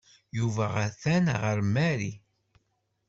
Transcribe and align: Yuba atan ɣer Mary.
Yuba 0.37 0.65
atan 0.85 1.25
ɣer 1.41 1.57
Mary. 1.73 2.13